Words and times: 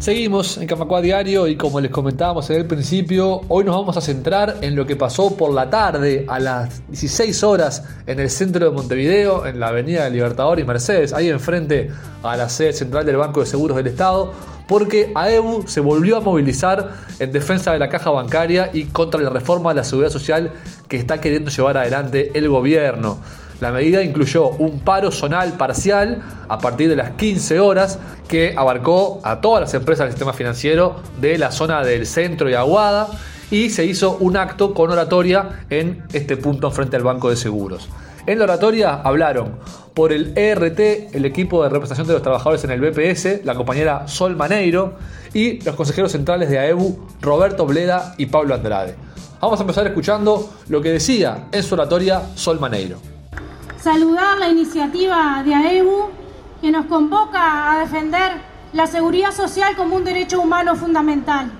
Seguimos 0.00 0.56
en 0.56 0.66
Camacua 0.66 1.02
Diario 1.02 1.46
y 1.46 1.56
como 1.56 1.78
les 1.78 1.90
comentábamos 1.90 2.48
en 2.48 2.56
el 2.56 2.66
principio, 2.66 3.42
hoy 3.48 3.64
nos 3.64 3.76
vamos 3.76 3.98
a 3.98 4.00
centrar 4.00 4.56
en 4.62 4.74
lo 4.74 4.86
que 4.86 4.96
pasó 4.96 5.36
por 5.36 5.52
la 5.52 5.68
tarde 5.68 6.24
a 6.26 6.40
las 6.40 6.80
16 6.88 7.44
horas 7.44 7.84
en 8.06 8.18
el 8.18 8.30
centro 8.30 8.64
de 8.64 8.74
Montevideo, 8.74 9.44
en 9.44 9.60
la 9.60 9.68
avenida 9.68 10.04
del 10.04 10.14
Libertador 10.14 10.58
y 10.58 10.64
Mercedes, 10.64 11.12
ahí 11.12 11.28
enfrente 11.28 11.90
a 12.22 12.34
la 12.34 12.48
sede 12.48 12.72
central 12.72 13.04
del 13.04 13.18
Banco 13.18 13.40
de 13.40 13.46
Seguros 13.46 13.76
del 13.76 13.88
Estado, 13.88 14.32
porque 14.66 15.12
AEBU 15.14 15.68
se 15.68 15.80
volvió 15.80 16.16
a 16.16 16.20
movilizar 16.20 16.92
en 17.18 17.30
defensa 17.30 17.74
de 17.74 17.78
la 17.78 17.90
caja 17.90 18.08
bancaria 18.08 18.70
y 18.72 18.84
contra 18.84 19.20
la 19.20 19.28
reforma 19.28 19.72
de 19.72 19.80
la 19.80 19.84
seguridad 19.84 20.10
social 20.10 20.50
que 20.88 20.96
está 20.96 21.20
queriendo 21.20 21.50
llevar 21.50 21.76
adelante 21.76 22.30
el 22.32 22.48
gobierno. 22.48 23.18
La 23.60 23.70
medida 23.72 24.02
incluyó 24.02 24.48
un 24.48 24.80
paro 24.80 25.12
zonal 25.12 25.52
parcial 25.52 26.22
a 26.48 26.58
partir 26.58 26.88
de 26.88 26.96
las 26.96 27.10
15 27.10 27.60
horas 27.60 27.98
que 28.26 28.54
abarcó 28.56 29.20
a 29.22 29.42
todas 29.42 29.60
las 29.60 29.74
empresas 29.74 30.06
del 30.06 30.12
sistema 30.12 30.32
financiero 30.32 30.96
de 31.20 31.36
la 31.36 31.52
zona 31.52 31.84
del 31.84 32.06
centro 32.06 32.48
y 32.48 32.54
Aguada 32.54 33.08
y 33.50 33.68
se 33.68 33.84
hizo 33.84 34.16
un 34.20 34.38
acto 34.38 34.72
con 34.72 34.90
oratoria 34.90 35.66
en 35.68 36.04
este 36.14 36.38
punto 36.38 36.70
frente 36.70 36.96
al 36.96 37.02
Banco 37.02 37.28
de 37.28 37.36
Seguros. 37.36 37.88
En 38.26 38.38
la 38.38 38.44
oratoria 38.44 38.94
hablaron 38.94 39.58
por 39.92 40.12
el 40.12 40.32
ERT, 40.38 41.14
el 41.14 41.26
equipo 41.26 41.62
de 41.62 41.68
representación 41.68 42.06
de 42.06 42.14
los 42.14 42.22
trabajadores 42.22 42.64
en 42.64 42.70
el 42.70 42.80
BPS, 42.80 43.44
la 43.44 43.54
compañera 43.54 44.08
Sol 44.08 44.36
Maneiro 44.36 44.94
y 45.34 45.60
los 45.62 45.74
consejeros 45.74 46.12
centrales 46.12 46.48
de 46.48 46.58
AEBU, 46.58 47.08
Roberto 47.20 47.66
Bleda 47.66 48.14
y 48.16 48.26
Pablo 48.26 48.54
Andrade. 48.54 48.94
Vamos 49.40 49.58
a 49.58 49.62
empezar 49.64 49.86
escuchando 49.86 50.50
lo 50.68 50.80
que 50.80 50.92
decía 50.92 51.48
en 51.52 51.62
su 51.62 51.74
oratoria 51.74 52.22
Sol 52.36 52.58
Maneiro 52.58 53.19
saludar 53.82 54.38
la 54.38 54.48
iniciativa 54.48 55.42
de 55.44 55.54
AEBU 55.54 56.10
que 56.60 56.70
nos 56.70 56.86
convoca 56.86 57.72
a 57.72 57.78
defender 57.78 58.32
la 58.72 58.86
seguridad 58.86 59.32
social 59.32 59.74
como 59.76 59.96
un 59.96 60.04
derecho 60.04 60.40
humano 60.40 60.76
fundamental. 60.76 61.50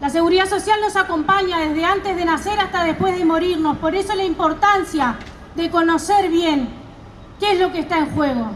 La 0.00 0.08
seguridad 0.08 0.46
social 0.46 0.80
nos 0.80 0.96
acompaña 0.96 1.58
desde 1.60 1.84
antes 1.84 2.16
de 2.16 2.24
nacer 2.24 2.58
hasta 2.58 2.84
después 2.84 3.16
de 3.18 3.24
morirnos, 3.26 3.76
por 3.76 3.94
eso 3.94 4.14
la 4.14 4.24
importancia 4.24 5.16
de 5.54 5.70
conocer 5.70 6.30
bien 6.30 6.70
qué 7.38 7.52
es 7.52 7.60
lo 7.60 7.70
que 7.70 7.80
está 7.80 7.98
en 7.98 8.14
juego. 8.14 8.50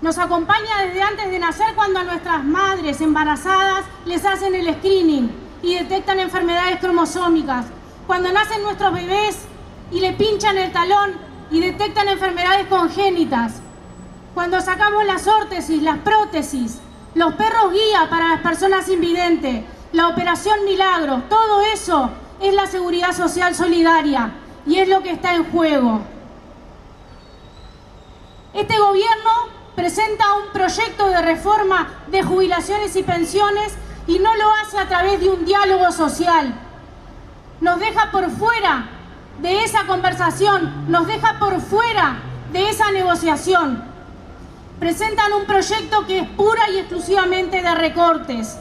Nos 0.00 0.16
acompaña 0.16 0.84
desde 0.86 1.02
antes 1.02 1.30
de 1.30 1.38
nacer 1.38 1.74
cuando 1.74 2.00
a 2.00 2.04
nuestras 2.04 2.42
madres 2.42 3.02
embarazadas 3.02 3.84
les 4.06 4.24
hacen 4.24 4.54
el 4.54 4.74
screening 4.76 5.30
y 5.62 5.74
detectan 5.74 6.18
enfermedades 6.18 6.78
cromosómicas. 6.78 7.66
Cuando 8.06 8.32
nacen 8.32 8.62
nuestros 8.62 8.94
bebés 8.94 9.49
y 9.90 10.00
le 10.00 10.12
pinchan 10.12 10.56
el 10.58 10.72
talón 10.72 11.12
y 11.50 11.60
detectan 11.60 12.08
enfermedades 12.08 12.66
congénitas. 12.66 13.54
Cuando 14.34 14.60
sacamos 14.60 15.04
las 15.04 15.26
órtesis, 15.26 15.82
las 15.82 15.98
prótesis, 15.98 16.78
los 17.14 17.34
perros 17.34 17.72
guía 17.72 18.08
para 18.08 18.28
las 18.28 18.40
personas 18.40 18.88
invidentes, 18.88 19.64
la 19.92 20.08
operación 20.08 20.64
Milagros, 20.64 21.28
todo 21.28 21.62
eso 21.62 22.10
es 22.40 22.54
la 22.54 22.66
seguridad 22.66 23.12
social 23.12 23.54
solidaria 23.54 24.32
y 24.66 24.76
es 24.76 24.88
lo 24.88 25.02
que 25.02 25.10
está 25.10 25.34
en 25.34 25.50
juego. 25.50 26.00
Este 28.54 28.78
gobierno 28.78 29.30
presenta 29.74 30.24
un 30.34 30.52
proyecto 30.52 31.08
de 31.08 31.22
reforma 31.22 31.88
de 32.08 32.22
jubilaciones 32.22 32.94
y 32.96 33.02
pensiones 33.02 33.74
y 34.06 34.18
no 34.18 34.34
lo 34.36 34.50
hace 34.62 34.78
a 34.78 34.88
través 34.88 35.20
de 35.20 35.30
un 35.30 35.44
diálogo 35.44 35.90
social. 35.90 36.54
Nos 37.60 37.78
deja 37.80 38.10
por 38.10 38.30
fuera 38.30 38.88
de 39.40 39.64
esa 39.64 39.86
conversación, 39.86 40.90
nos 40.90 41.06
deja 41.06 41.38
por 41.38 41.60
fuera 41.60 42.18
de 42.52 42.68
esa 42.68 42.90
negociación. 42.90 43.82
Presentan 44.78 45.32
un 45.32 45.46
proyecto 45.46 46.06
que 46.06 46.20
es 46.20 46.28
pura 46.28 46.68
y 46.70 46.78
exclusivamente 46.78 47.62
de 47.62 47.74
recortes. 47.74 48.58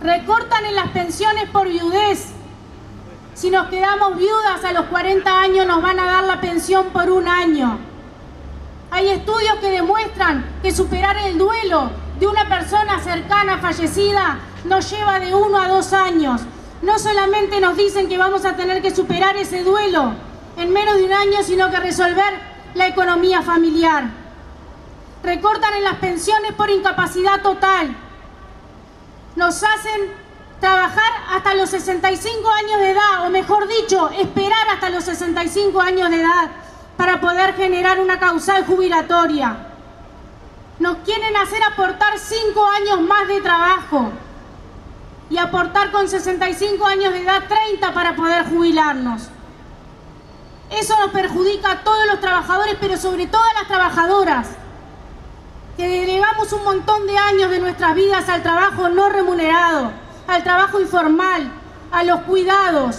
Recortan 0.00 0.64
en 0.64 0.76
las 0.76 0.88
pensiones 0.88 1.48
por 1.50 1.68
viudez. 1.68 2.28
Si 3.34 3.50
nos 3.50 3.68
quedamos 3.68 4.16
viudas 4.16 4.64
a 4.64 4.72
los 4.72 4.86
40 4.86 5.40
años 5.40 5.66
nos 5.66 5.82
van 5.82 5.98
a 5.98 6.06
dar 6.06 6.24
la 6.24 6.40
pensión 6.40 6.86
por 6.86 7.10
un 7.10 7.28
año. 7.28 7.78
Hay 8.90 9.08
estudios 9.08 9.56
que 9.60 9.70
demuestran 9.70 10.44
que 10.62 10.72
superar 10.72 11.16
el 11.18 11.38
duelo 11.38 11.90
de 12.18 12.26
una 12.26 12.48
persona 12.48 12.98
cercana 13.00 13.58
fallecida 13.58 14.38
nos 14.64 14.90
lleva 14.90 15.20
de 15.20 15.34
uno 15.34 15.58
a 15.58 15.68
dos 15.68 15.92
años 15.92 16.42
no 16.82 16.98
solamente 16.98 17.60
nos 17.60 17.76
dicen 17.76 18.08
que 18.08 18.16
vamos 18.16 18.44
a 18.44 18.56
tener 18.56 18.80
que 18.80 18.94
superar 18.94 19.36
ese 19.36 19.62
duelo 19.62 20.14
en 20.56 20.72
menos 20.72 20.96
de 20.96 21.04
un 21.04 21.12
año, 21.12 21.42
sino 21.42 21.70
que 21.70 21.78
resolver 21.78 22.32
la 22.74 22.86
economía 22.86 23.42
familiar. 23.42 24.04
Recortan 25.22 25.74
en 25.74 25.84
las 25.84 25.96
pensiones 25.96 26.52
por 26.52 26.70
incapacidad 26.70 27.42
total. 27.42 27.94
Nos 29.36 29.62
hacen 29.62 30.12
trabajar 30.60 31.12
hasta 31.30 31.54
los 31.54 31.70
65 31.70 32.48
años 32.50 32.80
de 32.80 32.90
edad, 32.92 33.26
o 33.26 33.30
mejor 33.30 33.68
dicho, 33.68 34.08
esperar 34.10 34.68
hasta 34.72 34.90
los 34.90 35.04
65 35.04 35.80
años 35.80 36.10
de 36.10 36.20
edad 36.20 36.50
para 36.96 37.20
poder 37.20 37.54
generar 37.54 38.00
una 38.00 38.18
causal 38.18 38.64
jubilatoria. 38.64 39.66
Nos 40.78 40.96
quieren 40.98 41.36
hacer 41.36 41.62
aportar 41.62 42.18
5 42.18 42.66
años 42.66 43.00
más 43.02 43.28
de 43.28 43.40
trabajo 43.42 44.12
y 45.30 45.38
aportar 45.38 45.92
con 45.92 46.08
65 46.08 46.84
años 46.84 47.12
de 47.12 47.22
edad 47.22 47.44
30 47.48 47.94
para 47.94 48.16
poder 48.16 48.44
jubilarnos. 48.46 49.28
Eso 50.70 50.98
nos 50.98 51.10
perjudica 51.10 51.70
a 51.70 51.80
todos 51.84 52.06
los 52.06 52.20
trabajadores, 52.20 52.76
pero 52.80 52.96
sobre 52.96 53.26
todo 53.28 53.42
a 53.42 53.60
las 53.60 53.68
trabajadoras, 53.68 54.48
que 55.76 55.88
delegamos 55.88 56.52
un 56.52 56.64
montón 56.64 57.06
de 57.06 57.16
años 57.16 57.50
de 57.50 57.60
nuestras 57.60 57.94
vidas 57.94 58.28
al 58.28 58.42
trabajo 58.42 58.88
no 58.88 59.08
remunerado, 59.08 59.92
al 60.26 60.42
trabajo 60.42 60.80
informal, 60.80 61.50
a 61.92 62.02
los 62.02 62.20
cuidados. 62.22 62.98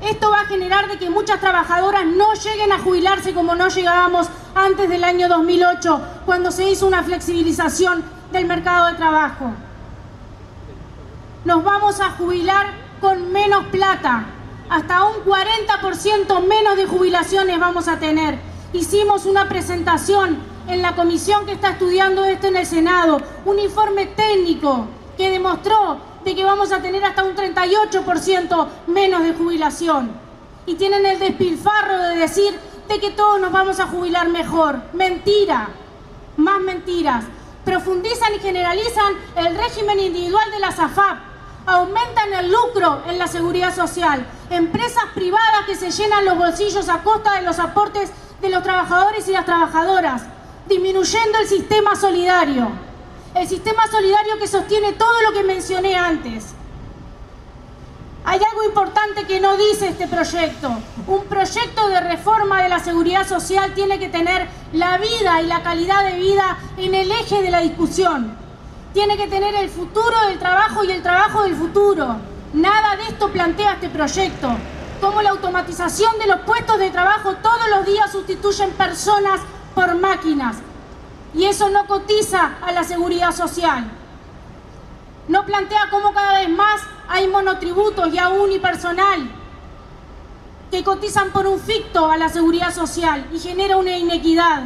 Esto 0.00 0.30
va 0.30 0.40
a 0.40 0.46
generar 0.46 0.88
de 0.88 0.98
que 0.98 1.10
muchas 1.10 1.38
trabajadoras 1.40 2.06
no 2.06 2.32
lleguen 2.32 2.72
a 2.72 2.78
jubilarse 2.78 3.34
como 3.34 3.54
no 3.54 3.68
llegábamos 3.68 4.28
antes 4.54 4.88
del 4.88 5.04
año 5.04 5.28
2008, 5.28 6.00
cuando 6.24 6.50
se 6.50 6.64
hizo 6.68 6.86
una 6.86 7.02
flexibilización 7.02 8.02
del 8.32 8.46
mercado 8.46 8.86
de 8.86 8.94
trabajo 8.94 9.52
nos 11.44 11.64
vamos 11.64 12.00
a 12.00 12.10
jubilar 12.10 12.66
con 13.00 13.32
menos 13.32 13.66
plata. 13.66 14.26
Hasta 14.68 15.04
un 15.04 15.24
40% 15.24 16.46
menos 16.46 16.76
de 16.76 16.86
jubilaciones 16.86 17.58
vamos 17.58 17.88
a 17.88 17.98
tener. 17.98 18.38
Hicimos 18.72 19.26
una 19.26 19.48
presentación 19.48 20.38
en 20.68 20.82
la 20.82 20.94
comisión 20.94 21.46
que 21.46 21.52
está 21.52 21.70
estudiando 21.70 22.24
esto 22.24 22.46
en 22.46 22.56
el 22.56 22.66
Senado, 22.66 23.20
un 23.44 23.58
informe 23.58 24.06
técnico 24.06 24.86
que 25.16 25.30
demostró 25.30 25.98
de 26.24 26.36
que 26.36 26.44
vamos 26.44 26.70
a 26.70 26.80
tener 26.80 27.02
hasta 27.04 27.24
un 27.24 27.34
38% 27.34 28.68
menos 28.86 29.22
de 29.24 29.32
jubilación. 29.32 30.12
Y 30.66 30.74
tienen 30.74 31.04
el 31.06 31.18
despilfarro 31.18 31.98
de 31.98 32.16
decir 32.16 32.54
de 32.86 33.00
que 33.00 33.10
todos 33.10 33.40
nos 33.40 33.50
vamos 33.50 33.80
a 33.80 33.86
jubilar 33.86 34.28
mejor. 34.28 34.80
Mentira, 34.92 35.70
más 36.36 36.60
mentiras. 36.60 37.24
Profundizan 37.64 38.34
y 38.34 38.38
generalizan 38.38 39.14
el 39.36 39.56
régimen 39.56 39.98
individual 39.98 40.50
de 40.50 40.58
la 40.60 40.70
SAFAP 40.70 41.29
aumentan 41.70 42.32
el 42.32 42.50
lucro 42.50 43.02
en 43.06 43.18
la 43.18 43.28
seguridad 43.28 43.74
social, 43.74 44.26
empresas 44.50 45.04
privadas 45.14 45.66
que 45.66 45.76
se 45.76 45.90
llenan 45.90 46.24
los 46.24 46.36
bolsillos 46.36 46.88
a 46.88 47.02
costa 47.02 47.36
de 47.36 47.42
los 47.42 47.58
aportes 47.60 48.10
de 48.40 48.48
los 48.48 48.62
trabajadores 48.62 49.28
y 49.28 49.32
las 49.32 49.44
trabajadoras, 49.44 50.22
disminuyendo 50.66 51.38
el 51.38 51.46
sistema 51.46 51.94
solidario, 51.94 52.70
el 53.34 53.48
sistema 53.48 53.86
solidario 53.86 54.38
que 54.38 54.48
sostiene 54.48 54.94
todo 54.94 55.22
lo 55.22 55.32
que 55.32 55.44
mencioné 55.44 55.96
antes. 55.96 56.46
Hay 58.24 58.40
algo 58.50 58.64
importante 58.64 59.24
que 59.24 59.40
no 59.40 59.56
dice 59.56 59.88
este 59.88 60.06
proyecto. 60.06 60.70
Un 61.06 61.24
proyecto 61.24 61.88
de 61.88 62.00
reforma 62.00 62.62
de 62.62 62.68
la 62.68 62.80
seguridad 62.80 63.26
social 63.26 63.72
tiene 63.74 63.98
que 63.98 64.08
tener 64.08 64.46
la 64.72 64.98
vida 64.98 65.40
y 65.40 65.46
la 65.46 65.62
calidad 65.62 66.04
de 66.04 66.18
vida 66.18 66.58
en 66.76 66.94
el 66.94 67.10
eje 67.12 67.40
de 67.40 67.50
la 67.50 67.60
discusión 67.60 68.39
tiene 68.92 69.16
que 69.16 69.28
tener 69.28 69.54
el 69.54 69.68
futuro 69.68 70.26
del 70.26 70.38
trabajo 70.38 70.84
y 70.84 70.90
el 70.90 71.02
trabajo 71.02 71.42
del 71.42 71.54
futuro. 71.54 72.16
Nada 72.52 72.96
de 72.96 73.04
esto 73.04 73.30
plantea 73.30 73.74
este 73.74 73.88
proyecto. 73.88 74.50
Como 75.00 75.22
la 75.22 75.30
automatización 75.30 76.18
de 76.18 76.26
los 76.26 76.40
puestos 76.40 76.78
de 76.78 76.90
trabajo 76.90 77.34
todos 77.36 77.68
los 77.70 77.86
días 77.86 78.10
sustituyen 78.10 78.70
personas 78.72 79.40
por 79.74 79.94
máquinas. 79.96 80.56
Y 81.32 81.44
eso 81.44 81.70
no 81.70 81.86
cotiza 81.86 82.56
a 82.60 82.72
la 82.72 82.82
seguridad 82.82 83.32
social. 83.32 83.84
No 85.28 85.46
plantea 85.46 85.88
cómo 85.90 86.12
cada 86.12 86.40
vez 86.40 86.48
más 86.48 86.80
hay 87.08 87.28
monotributos 87.28 88.12
y 88.12 88.18
aún 88.18 88.40
unipersonal 88.40 89.30
que 90.70 90.84
cotizan 90.84 91.30
por 91.30 91.46
un 91.46 91.60
ficto 91.60 92.10
a 92.10 92.16
la 92.16 92.28
seguridad 92.28 92.72
social 92.74 93.28
y 93.32 93.38
genera 93.38 93.76
una 93.76 93.96
inequidad. 93.96 94.64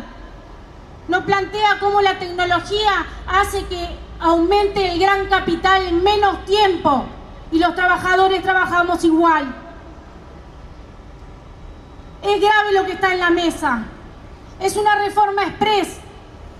No 1.09 1.25
plantea 1.27 1.79
cómo 1.81 2.01
la 2.01 2.19
tecnología 2.19 3.07
hace 3.27 3.65
que 3.67 4.04
aumente 4.21 4.93
el 4.93 4.99
gran 4.99 5.27
capital 5.27 5.87
en 5.87 6.03
menos 6.03 6.45
tiempo 6.45 7.05
y 7.53 7.59
los 7.59 7.75
trabajadores 7.75 8.43
trabajamos 8.43 9.05
igual. 9.05 9.55
Es 12.23 12.41
grave 12.41 12.73
lo 12.73 12.85
que 12.85 12.93
está 12.93 13.13
en 13.13 13.21
la 13.21 13.31
mesa. 13.31 13.85
Es 14.61 14.77
una 14.77 14.95
reforma 14.97 15.43
express 15.43 15.99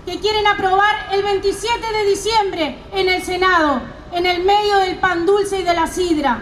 que 0.05 0.19
quieren 0.19 0.45
aprobar 0.45 0.95
el 1.11 1.23
27 1.23 1.91
de 1.91 2.05
diciembre 2.05 2.79
en 2.93 3.09
el 3.09 3.23
Senado, 3.23 3.81
en 4.11 4.25
el 4.25 4.43
medio 4.43 4.77
del 4.77 4.97
pan 4.97 5.25
dulce 5.25 5.59
y 5.59 5.63
de 5.63 5.73
la 5.73 5.87
sidra. 5.87 6.39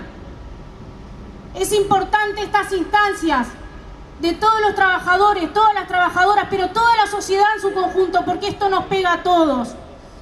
Es 1.56 1.72
importante 1.72 2.42
estas 2.42 2.72
instancias 2.74 3.48
de 4.20 4.34
todos 4.34 4.60
los 4.62 4.76
trabajadores, 4.76 5.54
todas 5.54 5.74
las 5.74 5.88
trabajadoras, 5.88 6.48
pero 6.50 6.70
toda 6.70 6.96
la 6.98 7.08
sociedad 7.08 7.46
en 7.56 7.62
su 7.62 7.74
conjunto, 7.74 8.24
porque 8.26 8.50
esto 8.50 8.70
nos 8.70 8.86
pega 8.86 9.14
a 9.14 9.24
todos. 9.24 9.76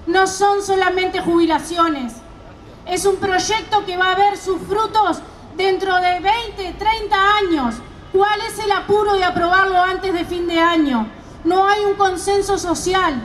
No 0.07 0.25
son 0.27 0.63
solamente 0.63 1.21
jubilaciones. 1.21 2.13
Es 2.85 3.05
un 3.05 3.17
proyecto 3.17 3.85
que 3.85 3.97
va 3.97 4.11
a 4.11 4.15
ver 4.15 4.37
sus 4.37 4.59
frutos 4.61 5.21
dentro 5.55 5.95
de 5.95 6.19
20, 6.19 6.75
30 6.77 7.37
años. 7.37 7.75
¿Cuál 8.11 8.41
es 8.41 8.59
el 8.59 8.71
apuro 8.71 9.13
de 9.13 9.23
aprobarlo 9.23 9.79
antes 9.81 10.13
de 10.13 10.25
fin 10.25 10.47
de 10.47 10.59
año? 10.59 11.07
No 11.43 11.67
hay 11.67 11.85
un 11.85 11.93
consenso 11.93 12.57
social. 12.57 13.21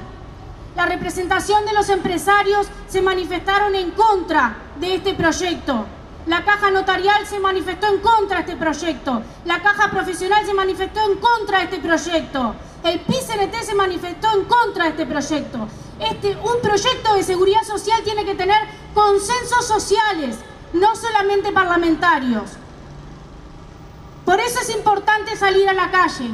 La 0.77 0.87
representación 0.87 1.65
de 1.65 1.73
los 1.73 1.89
empresarios 1.89 2.69
se 2.87 3.01
manifestaron 3.01 3.75
en 3.75 3.93
contra 3.93 4.57
de 4.79 4.97
este 4.97 5.15
proyecto. 5.15 5.87
La 6.27 6.45
caja 6.45 6.71
notarial 6.71 7.27
se 7.27 7.41
manifestó 7.41 7.87
en 7.87 8.01
contra 8.01 8.37
de 8.37 8.43
este 8.43 8.57
proyecto. 8.57 9.23
La 9.45 9.63
caja 9.63 9.91
profesional 9.91 10.45
se 10.45 10.53
manifestó 10.53 11.01
en 11.11 11.19
contra 11.19 11.59
de 11.59 11.65
este 11.65 11.79
proyecto. 11.79 12.55
El 12.85 13.01
PICNT 13.01 13.55
se 13.63 13.75
manifestó 13.75 14.29
en 14.37 14.45
contra 14.45 14.85
de 14.85 14.91
este 14.91 15.07
proyecto. 15.07 15.67
Este, 15.99 16.37
un 16.37 16.61
proyecto 16.61 17.15
de 17.15 17.23
seguridad 17.23 17.63
social 17.63 18.03
tiene 18.05 18.25
que 18.25 18.35
tener 18.35 18.59
consensos 18.93 19.67
sociales, 19.67 20.37
no 20.73 20.95
solamente 20.95 21.53
parlamentarios. 21.53 22.51
Por 24.25 24.41
eso 24.41 24.61
es 24.61 24.71
importante 24.71 25.37
salir 25.37 25.69
a 25.69 25.73
la 25.73 25.91
calle, 25.91 26.31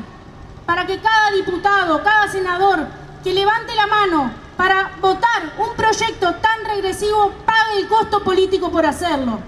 para 0.67 0.87
que 0.87 1.00
cada 1.00 1.31
diputado, 1.32 2.03
cada 2.03 2.29
senador 2.29 2.87
que 3.23 3.32
levante 3.32 3.75
la 3.75 3.87
mano 3.87 4.32
para 4.56 4.93
votar 5.00 5.53
un 5.59 5.76
proyecto 5.76 6.35
tan 6.37 6.65
regresivo 6.65 7.32
pague 7.44 7.81
el 7.81 7.88
costo 7.88 8.23
político 8.23 8.70
por 8.70 8.85
hacerlo. 8.87 9.38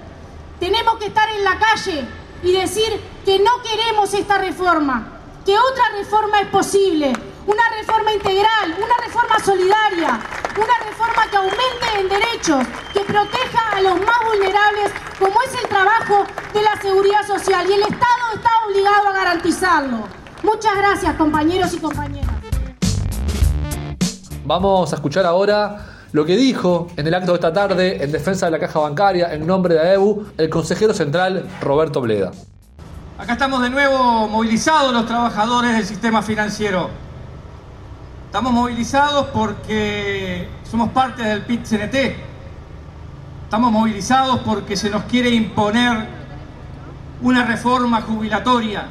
Tenemos 0.61 0.97
que 0.97 1.07
estar 1.07 1.29
en 1.31 1.45
la 1.45 1.59
calle 1.59 2.05
y 2.43 2.53
decir 2.53 3.01
que 3.25 3.39
no 3.39 3.63
queremos 3.63 4.13
esta 4.15 4.39
reforma, 4.39 5.09
que 5.45 5.59
otra 5.59 5.85
reforma 5.97 6.41
es 6.41 6.49
posible, 6.49 7.13
una 7.47 7.63
reforma 7.79 8.13
integral, 8.13 8.75
una 8.79 8.97
reforma 9.05 9.39
solidaria, 9.39 10.21
una 10.57 10.79
reforma 10.87 11.27
que 11.31 11.37
aumente 11.37 11.87
en 11.99 12.09
derechos, 12.09 12.67
que 12.93 13.01
proteja 13.01 13.77
a 13.77 13.81
los 13.83 13.97
más 14.01 14.19
vulnerables, 14.27 14.93
como 15.19 15.43
es 15.43 15.63
el 15.63 15.69
trabajo 15.69 16.27
de 16.53 16.63
la 16.63 16.81
seguridad 16.81 17.27
social. 17.27 17.69
Y 17.69 17.75
el 17.75 17.83
Estado 17.83 18.35
está 18.35 18.51
obligado 18.67 19.09
a 19.09 19.13
garantizarlo. 19.13 20.09
Muchas 20.43 20.77
gracias, 20.77 21.15
compañeros 21.17 21.73
y 21.75 21.79
compañeras. 21.79 22.31
Vamos 24.45 24.93
a 24.93 24.97
escuchar 24.97 25.25
ahora 25.25 25.87
lo 26.13 26.25
que 26.25 26.37
dijo 26.37 26.89
en 26.97 27.07
el 27.07 27.15
acto 27.15 27.33
de 27.33 27.37
esta 27.37 27.53
tarde 27.53 28.05
en 28.05 28.13
defensa 28.13 28.47
de 28.47 28.53
la 28.53 28.59
caja 28.59 28.79
bancaria 28.79 29.33
en 29.35 29.47
nombre 29.47 29.75
de 29.75 29.81
AEBU 29.81 30.27
el 30.37 30.49
consejero 30.51 30.95
central 30.95 31.49
Roberto 31.61 32.01
Bleda. 32.01 32.31
Acá 33.19 33.33
estamos 33.33 33.63
de 33.63 33.71
nuevo 33.71 34.29
movilizados 34.29 34.93
los 34.93 35.07
trabajadores 35.07 35.73
del 35.73 35.87
sistema 35.87 36.23
financiero. 36.23 36.91
Estamos 38.35 38.53
movilizados 38.53 39.27
porque 39.27 40.49
somos 40.69 40.91
parte 40.91 41.23
del 41.23 41.43
PIT-CNT. 41.43 42.17
Estamos 43.45 43.71
movilizados 43.71 44.41
porque 44.41 44.77
se 44.77 44.91
nos 44.91 45.05
quiere 45.05 45.31
imponer 45.31 46.05
una 47.23 47.45
reforma 47.45 48.01
jubilatoria, 48.01 48.87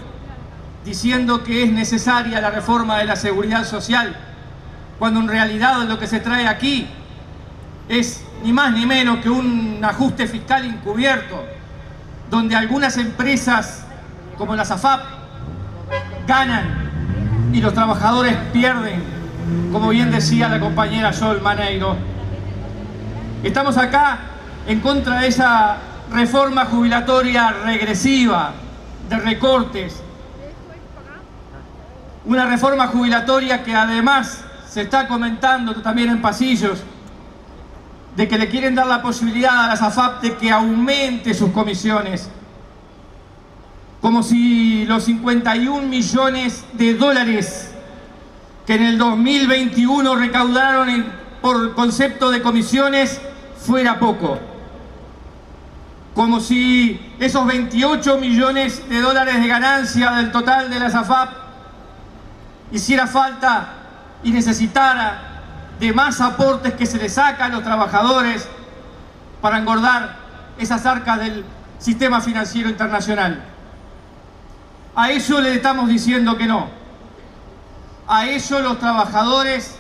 diciendo 0.85 1.43
que 1.43 1.63
es 1.63 1.73
necesaria 1.73 2.39
la 2.39 2.51
reforma 2.51 2.99
de 2.99 3.03
la 3.03 3.17
seguridad 3.17 3.65
social, 3.65 4.15
cuando 4.97 5.19
en 5.19 5.27
realidad 5.27 5.83
lo 5.89 5.99
que 5.99 6.07
se 6.07 6.21
trae 6.21 6.47
aquí 6.47 6.87
es 7.89 8.23
ni 8.45 8.53
más 8.53 8.71
ni 8.71 8.85
menos 8.85 9.17
que 9.17 9.29
un 9.29 9.81
ajuste 9.83 10.25
fiscal 10.25 10.63
encubierto, 10.63 11.43
donde 12.29 12.55
algunas 12.55 12.95
empresas 12.95 13.83
como 14.37 14.55
la 14.55 14.63
SAFAP 14.63 15.01
ganan 16.25 17.51
y 17.51 17.59
los 17.59 17.73
trabajadores 17.73 18.37
pierden 18.53 19.12
como 19.71 19.89
bien 19.89 20.11
decía 20.11 20.49
la 20.49 20.59
compañera 20.59 21.13
Sol 21.13 21.41
Maneiro. 21.41 21.95
Estamos 23.43 23.77
acá 23.77 24.19
en 24.67 24.79
contra 24.79 25.19
de 25.19 25.27
esa 25.27 25.77
reforma 26.11 26.65
jubilatoria 26.65 27.51
regresiva, 27.51 28.53
de 29.09 29.17
recortes. 29.17 30.01
Una 32.25 32.45
reforma 32.45 32.87
jubilatoria 32.87 33.63
que 33.63 33.75
además 33.75 34.43
se 34.67 34.81
está 34.81 35.07
comentando 35.07 35.75
también 35.81 36.09
en 36.09 36.21
pasillos, 36.21 36.81
de 38.15 38.27
que 38.27 38.37
le 38.37 38.47
quieren 38.47 38.75
dar 38.75 38.87
la 38.87 39.01
posibilidad 39.01 39.65
a 39.65 39.67
la 39.67 39.75
SAFAP 39.75 40.21
de 40.21 40.37
que 40.37 40.51
aumente 40.51 41.33
sus 41.33 41.49
comisiones. 41.51 42.29
Como 44.01 44.23
si 44.23 44.85
los 44.85 45.03
51 45.03 45.87
millones 45.87 46.63
de 46.73 46.93
dólares 46.93 47.72
que 48.65 48.75
en 48.75 48.83
el 48.83 48.97
2021 48.97 50.15
recaudaron 50.15 51.05
por 51.41 51.75
concepto 51.75 52.31
de 52.31 52.41
comisiones 52.41 53.19
fuera 53.57 53.99
poco. 53.99 54.39
Como 56.15 56.39
si 56.39 57.13
esos 57.19 57.45
28 57.45 58.17
millones 58.17 58.87
de 58.87 59.01
dólares 59.01 59.41
de 59.41 59.47
ganancia 59.47 60.11
del 60.11 60.31
total 60.31 60.69
de 60.69 60.79
la 60.79 60.89
SAFAP 60.89 61.29
hiciera 62.71 63.07
falta 63.07 63.67
y 64.23 64.31
necesitara 64.31 65.33
de 65.79 65.91
más 65.91 66.21
aportes 66.21 66.73
que 66.73 66.85
se 66.85 66.97
le 66.97 67.09
saca 67.09 67.45
a 67.45 67.49
los 67.49 67.63
trabajadores 67.63 68.47
para 69.41 69.57
engordar 69.57 70.15
esas 70.57 70.85
arcas 70.85 71.19
del 71.19 71.43
sistema 71.79 72.21
financiero 72.21 72.69
internacional. 72.69 73.43
A 74.95 75.09
eso 75.09 75.41
le 75.41 75.55
estamos 75.55 75.89
diciendo 75.89 76.37
que 76.37 76.45
no. 76.45 76.82
A 78.07 78.25
eso 78.27 78.59
los 78.59 78.79
trabajadores 78.79 79.77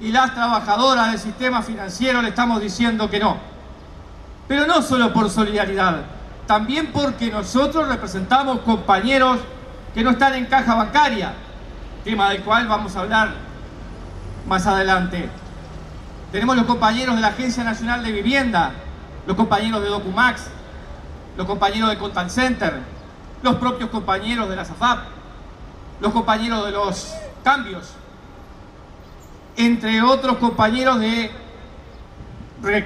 y 0.00 0.12
las 0.12 0.34
trabajadoras 0.34 1.10
del 1.10 1.20
sistema 1.20 1.62
financiero 1.62 2.22
le 2.22 2.28
estamos 2.28 2.60
diciendo 2.60 3.10
que 3.10 3.18
no. 3.18 3.36
Pero 4.46 4.66
no 4.66 4.82
solo 4.82 5.12
por 5.12 5.28
solidaridad, 5.30 6.02
también 6.46 6.92
porque 6.92 7.30
nosotros 7.30 7.88
representamos 7.88 8.60
compañeros 8.60 9.40
que 9.94 10.02
no 10.02 10.10
están 10.10 10.34
en 10.34 10.46
caja 10.46 10.74
bancaria, 10.74 11.32
tema 12.04 12.30
del 12.30 12.42
cual 12.42 12.66
vamos 12.66 12.96
a 12.96 13.00
hablar 13.00 13.30
más 14.46 14.66
adelante. 14.66 15.28
Tenemos 16.32 16.56
los 16.56 16.66
compañeros 16.66 17.16
de 17.16 17.20
la 17.20 17.28
Agencia 17.28 17.64
Nacional 17.64 18.02
de 18.02 18.12
Vivienda, 18.12 18.72
los 19.26 19.36
compañeros 19.36 19.82
de 19.82 19.88
Documax, 19.88 20.46
los 21.36 21.46
compañeros 21.46 21.90
de 21.90 21.98
Contact 21.98 22.30
Center, 22.30 22.80
los 23.42 23.56
propios 23.56 23.90
compañeros 23.90 24.48
de 24.48 24.56
la 24.56 24.64
SAFAP, 24.64 25.00
los 26.00 26.12
compañeros 26.12 26.64
de 26.64 26.72
los 26.72 27.12
cambios, 27.42 27.92
entre 29.56 30.02
otros 30.02 30.38
compañeros 30.38 30.98
de, 31.00 31.30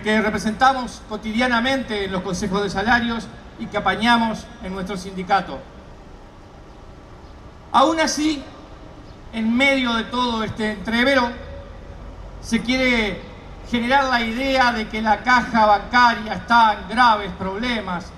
que 0.02 0.20
representamos 0.20 1.02
cotidianamente 1.08 2.04
en 2.04 2.12
los 2.12 2.23
consejos 2.23 2.62
de 2.62 2.70
salarios 2.70 3.26
y 3.58 3.66
que 3.66 3.76
apañamos 3.76 4.46
en 4.62 4.73
nuestro 4.73 4.96
sindicato. 4.96 5.58
Aún 7.73 8.00
así, 8.00 8.42
en 9.32 9.56
medio 9.56 9.94
de 9.94 10.04
todo 10.04 10.44
este 10.44 10.73
entrevero, 10.73 11.30
se 12.40 12.61
quiere 12.62 13.20
generar 13.70 14.04
la 14.04 14.20
idea 14.20 14.73
de 14.73 14.88
que 14.88 15.02
la 15.02 15.23
caja 15.23 15.66
bancaria 15.66 16.34
está 16.34 16.75
en 16.75 16.88
graves 16.88 17.30
problemas, 17.38 18.12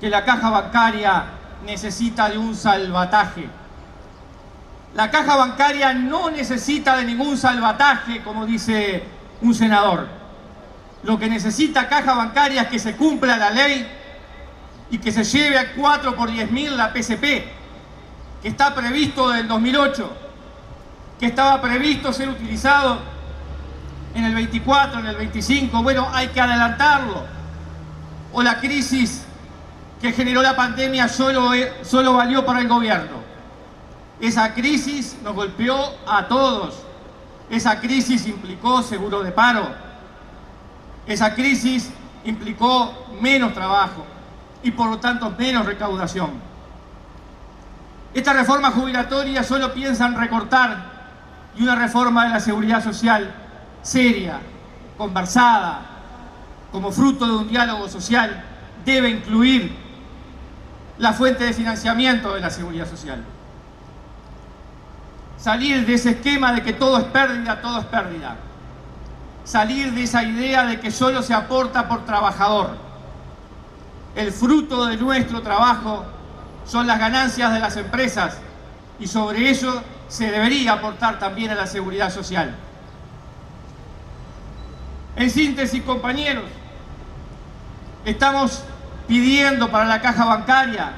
que 0.00 0.08
la 0.08 0.24
caja 0.24 0.50
bancaria 0.50 1.24
necesita 1.64 2.28
de 2.28 2.38
un 2.38 2.54
salvataje. 2.54 3.48
La 4.94 5.10
caja 5.10 5.36
bancaria 5.36 5.94
no 5.94 6.30
necesita 6.30 6.96
de 6.96 7.04
ningún 7.04 7.38
salvataje, 7.38 8.22
como 8.22 8.44
dice 8.44 9.04
un 9.40 9.54
senador. 9.54 10.06
Lo 11.02 11.18
que 11.18 11.28
necesita 11.28 11.88
caja 11.88 12.14
bancaria 12.14 12.62
es 12.62 12.68
que 12.68 12.78
se 12.78 12.94
cumpla 12.96 13.36
la 13.36 13.50
ley 13.50 13.86
y 14.90 14.98
que 14.98 15.10
se 15.10 15.24
lleve 15.24 15.58
a 15.58 15.72
4 15.72 16.14
por 16.14 16.30
10 16.30 16.50
mil 16.50 16.76
la 16.76 16.92
PCP, 16.92 17.22
que 18.42 18.48
está 18.48 18.74
previsto 18.74 19.30
del 19.30 19.48
2008, 19.48 20.16
que 21.18 21.26
estaba 21.26 21.60
previsto 21.62 22.12
ser 22.12 22.28
utilizado 22.28 22.98
en 24.14 24.24
el 24.24 24.34
24, 24.34 25.00
en 25.00 25.06
el 25.06 25.16
25. 25.16 25.82
Bueno, 25.82 26.08
hay 26.12 26.28
que 26.28 26.40
adelantarlo. 26.40 27.24
O 28.34 28.42
la 28.42 28.60
crisis 28.60 29.24
que 30.00 30.12
generó 30.12 30.42
la 30.42 30.54
pandemia 30.54 31.08
solo, 31.08 31.50
solo 31.82 32.14
valió 32.14 32.44
para 32.44 32.60
el 32.60 32.68
gobierno. 32.68 33.21
Esa 34.22 34.54
crisis 34.54 35.16
nos 35.24 35.34
golpeó 35.34 35.76
a 36.06 36.28
todos. 36.28 36.76
Esa 37.50 37.80
crisis 37.80 38.24
implicó 38.28 38.80
seguro 38.80 39.20
de 39.24 39.32
paro. 39.32 39.66
Esa 41.08 41.34
crisis 41.34 41.90
implicó 42.24 42.94
menos 43.20 43.52
trabajo 43.52 44.06
y 44.62 44.70
por 44.70 44.88
lo 44.88 44.98
tanto 44.98 45.34
menos 45.36 45.66
recaudación. 45.66 46.30
Esta 48.14 48.32
reforma 48.32 48.70
jubilatoria 48.70 49.42
solo 49.42 49.74
piensa 49.74 50.06
en 50.06 50.16
recortar 50.16 50.84
y 51.56 51.64
una 51.64 51.74
reforma 51.74 52.22
de 52.22 52.30
la 52.30 52.38
seguridad 52.38 52.80
social 52.80 53.34
seria, 53.82 54.38
conversada, 54.96 55.80
como 56.70 56.92
fruto 56.92 57.26
de 57.26 57.36
un 57.38 57.48
diálogo 57.48 57.88
social, 57.88 58.44
debe 58.84 59.10
incluir 59.10 59.74
la 60.98 61.12
fuente 61.12 61.42
de 61.42 61.52
financiamiento 61.52 62.34
de 62.34 62.40
la 62.40 62.50
seguridad 62.50 62.88
social. 62.88 63.24
Salir 65.42 65.84
de 65.84 65.94
ese 65.94 66.10
esquema 66.10 66.52
de 66.52 66.62
que 66.62 66.72
todo 66.72 66.98
es 66.98 67.04
pérdida, 67.06 67.60
todo 67.60 67.80
es 67.80 67.86
pérdida. 67.86 68.36
Salir 69.42 69.92
de 69.92 70.04
esa 70.04 70.22
idea 70.22 70.64
de 70.64 70.78
que 70.78 70.92
solo 70.92 71.20
se 71.20 71.34
aporta 71.34 71.88
por 71.88 72.04
trabajador. 72.04 72.76
El 74.14 74.30
fruto 74.30 74.86
de 74.86 74.96
nuestro 74.96 75.42
trabajo 75.42 76.04
son 76.64 76.86
las 76.86 77.00
ganancias 77.00 77.52
de 77.52 77.58
las 77.58 77.76
empresas 77.76 78.38
y 79.00 79.08
sobre 79.08 79.50
ello 79.50 79.82
se 80.06 80.30
debería 80.30 80.74
aportar 80.74 81.18
también 81.18 81.50
a 81.50 81.56
la 81.56 81.66
seguridad 81.66 82.12
social. 82.12 82.54
En 85.16 85.28
síntesis, 85.28 85.82
compañeros, 85.82 86.44
estamos 88.04 88.62
pidiendo 89.08 89.72
para 89.72 89.86
la 89.86 90.00
caja 90.00 90.24
bancaria 90.24 90.92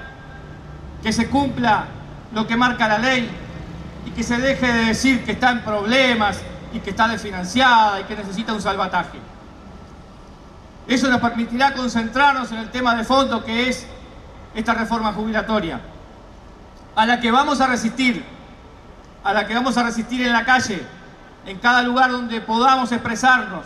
que 1.02 1.14
se 1.14 1.30
cumpla 1.30 1.86
lo 2.34 2.46
que 2.46 2.56
marca 2.56 2.86
la 2.86 2.98
ley 2.98 3.40
y 4.06 4.10
que 4.10 4.22
se 4.22 4.36
deje 4.38 4.66
de 4.66 4.84
decir 4.86 5.24
que 5.24 5.32
está 5.32 5.50
en 5.50 5.62
problemas 5.62 6.40
y 6.72 6.80
que 6.80 6.90
está 6.90 7.08
desfinanciada 7.08 8.00
y 8.00 8.04
que 8.04 8.16
necesita 8.16 8.52
un 8.52 8.60
salvataje. 8.60 9.18
Eso 10.86 11.08
nos 11.08 11.20
permitirá 11.20 11.72
concentrarnos 11.72 12.52
en 12.52 12.58
el 12.58 12.70
tema 12.70 12.94
de 12.94 13.04
fondo 13.04 13.44
que 13.44 13.68
es 13.68 13.86
esta 14.54 14.74
reforma 14.74 15.12
jubilatoria, 15.12 15.80
a 16.94 17.06
la 17.06 17.20
que 17.20 17.30
vamos 17.30 17.60
a 17.60 17.66
resistir, 17.66 18.24
a 19.22 19.32
la 19.32 19.46
que 19.46 19.54
vamos 19.54 19.76
a 19.78 19.82
resistir 19.82 20.26
en 20.26 20.32
la 20.32 20.44
calle, 20.44 20.84
en 21.46 21.58
cada 21.58 21.82
lugar 21.82 22.10
donde 22.10 22.40
podamos 22.40 22.92
expresarnos, 22.92 23.64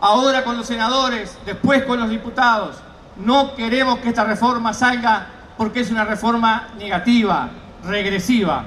ahora 0.00 0.42
con 0.42 0.56
los 0.56 0.66
senadores, 0.66 1.38
después 1.44 1.84
con 1.84 2.00
los 2.00 2.08
diputados. 2.08 2.76
No 3.16 3.54
queremos 3.54 3.98
que 3.98 4.08
esta 4.08 4.24
reforma 4.24 4.72
salga 4.72 5.26
porque 5.56 5.80
es 5.80 5.90
una 5.90 6.04
reforma 6.04 6.68
negativa, 6.78 7.48
regresiva. 7.84 8.64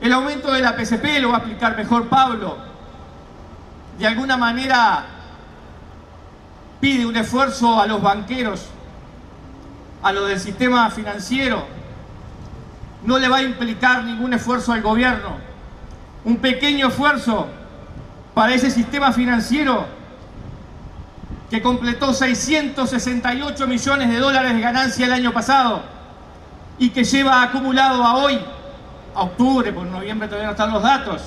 El 0.00 0.12
aumento 0.12 0.52
de 0.52 0.60
la 0.60 0.74
PCP 0.76 1.20
lo 1.20 1.30
va 1.30 1.36
a 1.36 1.38
explicar 1.40 1.76
mejor 1.76 2.08
Pablo. 2.08 2.56
De 3.98 4.06
alguna 4.06 4.36
manera 4.36 5.04
pide 6.80 7.04
un 7.04 7.16
esfuerzo 7.16 7.78
a 7.78 7.86
los 7.86 8.00
banqueros 8.00 8.66
a 10.02 10.12
lo 10.12 10.24
del 10.24 10.40
sistema 10.40 10.90
financiero, 10.90 11.62
no 13.04 13.18
le 13.18 13.28
va 13.28 13.38
a 13.38 13.42
implicar 13.42 14.04
ningún 14.04 14.32
esfuerzo 14.32 14.72
al 14.72 14.82
gobierno. 14.82 15.36
Un 16.24 16.38
pequeño 16.38 16.88
esfuerzo 16.88 17.46
para 18.34 18.54
ese 18.54 18.70
sistema 18.70 19.12
financiero 19.12 19.86
que 21.50 21.60
completó 21.60 22.14
668 22.14 23.66
millones 23.66 24.08
de 24.08 24.18
dólares 24.18 24.54
de 24.54 24.60
ganancia 24.60 25.06
el 25.06 25.12
año 25.12 25.32
pasado 25.32 25.82
y 26.78 26.90
que 26.90 27.04
lleva 27.04 27.42
acumulado 27.42 28.04
a 28.04 28.16
hoy, 28.16 28.38
a 29.14 29.22
octubre, 29.22 29.72
por 29.72 29.86
noviembre 29.86 30.28
todavía 30.28 30.46
no 30.46 30.52
están 30.52 30.72
los 30.72 30.82
datos, 30.82 31.22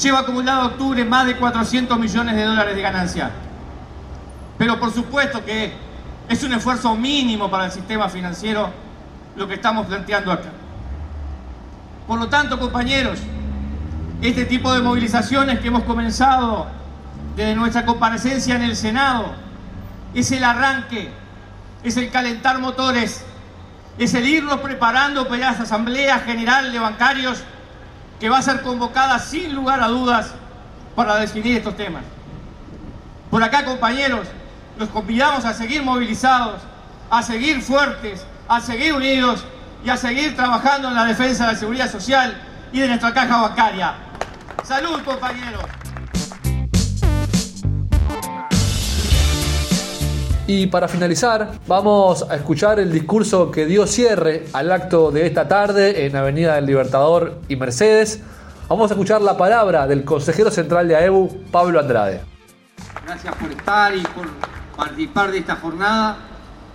lleva 0.00 0.20
acumulado 0.20 0.62
a 0.62 0.66
octubre 0.66 1.04
más 1.04 1.26
de 1.26 1.36
400 1.36 1.98
millones 1.98 2.36
de 2.36 2.44
dólares 2.44 2.74
de 2.74 2.82
ganancia. 2.82 3.30
Pero 4.58 4.78
por 4.78 4.92
supuesto 4.92 5.44
que 5.44 5.72
es 6.28 6.42
un 6.42 6.52
esfuerzo 6.52 6.94
mínimo 6.94 7.50
para 7.50 7.66
el 7.66 7.72
sistema 7.72 8.08
financiero 8.08 8.70
lo 9.36 9.48
que 9.48 9.54
estamos 9.54 9.86
planteando 9.86 10.32
acá. 10.32 10.50
Por 12.06 12.18
lo 12.18 12.28
tanto, 12.28 12.58
compañeros, 12.58 13.18
este 14.20 14.44
tipo 14.44 14.72
de 14.72 14.80
movilizaciones 14.80 15.60
que 15.60 15.68
hemos 15.68 15.84
comenzado 15.84 16.66
desde 17.36 17.54
nuestra 17.54 17.84
comparecencia 17.86 18.54
en 18.56 18.62
el 18.62 18.76
Senado 18.76 19.32
es 20.14 20.30
el 20.32 20.44
arranque, 20.44 21.10
es 21.82 21.96
el 21.96 22.10
calentar 22.10 22.58
motores, 22.58 23.24
es 23.98 24.14
el 24.14 24.26
irnos 24.26 24.60
preparando 24.60 25.28
para 25.28 25.50
esa 25.50 25.62
Asamblea 25.64 26.20
General 26.20 26.72
de 26.72 26.78
Bancarios 26.78 27.42
que 28.18 28.28
va 28.28 28.38
a 28.38 28.42
ser 28.42 28.62
convocada 28.62 29.18
sin 29.18 29.54
lugar 29.54 29.82
a 29.82 29.88
dudas 29.88 30.32
para 30.94 31.16
definir 31.16 31.56
estos 31.56 31.76
temas. 31.76 32.02
Por 33.30 33.42
acá, 33.42 33.64
compañeros, 33.64 34.28
los 34.78 34.88
convidamos 34.90 35.44
a 35.44 35.54
seguir 35.54 35.82
movilizados, 35.82 36.60
a 37.10 37.22
seguir 37.22 37.60
fuertes, 37.62 38.24
a 38.48 38.60
seguir 38.60 38.92
unidos 38.94 39.44
y 39.84 39.90
a 39.90 39.96
seguir 39.96 40.36
trabajando 40.36 40.88
en 40.88 40.94
la 40.94 41.04
defensa 41.04 41.46
de 41.46 41.52
la 41.52 41.58
seguridad 41.58 41.90
social 41.90 42.40
y 42.72 42.80
de 42.80 42.88
nuestra 42.88 43.12
caja 43.12 43.42
bancaria. 43.42 43.94
Salud, 44.64 45.02
compañeros. 45.02 45.64
Y 50.54 50.66
para 50.66 50.86
finalizar, 50.86 51.50
vamos 51.66 52.26
a 52.28 52.36
escuchar 52.36 52.78
el 52.78 52.92
discurso 52.92 53.50
que 53.50 53.64
dio 53.64 53.86
cierre 53.86 54.44
al 54.52 54.70
acto 54.70 55.10
de 55.10 55.24
esta 55.24 55.48
tarde 55.48 56.04
en 56.04 56.14
Avenida 56.14 56.56
del 56.56 56.66
Libertador 56.66 57.40
y 57.48 57.56
Mercedes. 57.56 58.20
Vamos 58.68 58.90
a 58.90 58.92
escuchar 58.92 59.22
la 59.22 59.38
palabra 59.38 59.86
del 59.86 60.04
consejero 60.04 60.50
central 60.50 60.88
de 60.88 60.96
AEBU, 60.96 61.44
Pablo 61.50 61.80
Andrade. 61.80 62.20
Gracias 63.06 63.34
por 63.34 63.50
estar 63.50 63.96
y 63.96 64.02
por 64.02 64.28
participar 64.76 65.30
de 65.30 65.38
esta 65.38 65.56
jornada 65.56 66.18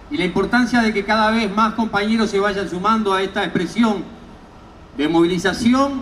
y 0.10 0.17
la 0.17 0.25
importancia 0.25 0.81
de 0.81 0.91
que 0.91 1.05
cada 1.05 1.29
vez 1.29 1.51
más 1.51 1.75
compañeros 1.75 2.31
se 2.31 2.39
vayan 2.39 2.67
sumando 2.67 3.13
a 3.13 3.22
esta 3.22 3.43
expresión 3.43 4.03
de 4.98 5.07
movilización 5.07 6.01